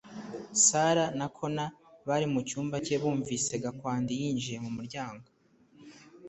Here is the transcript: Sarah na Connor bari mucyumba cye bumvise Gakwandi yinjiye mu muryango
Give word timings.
Sarah 0.65 1.09
na 1.19 1.27
Connor 1.37 1.71
bari 2.07 2.25
mucyumba 2.33 2.75
cye 2.85 2.95
bumvise 3.01 3.53
Gakwandi 3.63 4.11
yinjiye 4.21 4.57
mu 4.65 4.71
muryango 4.77 5.27